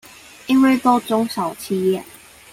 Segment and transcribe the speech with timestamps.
[0.47, 2.01] 因為都中小企業？